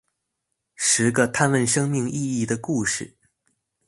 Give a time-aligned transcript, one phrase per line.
[0.77, 3.15] 十個探問生命意義的故事